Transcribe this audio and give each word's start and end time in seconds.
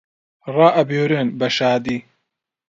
ڕائەبوێرن 0.55 1.27
بە 1.39 1.47
شادی 1.57 1.97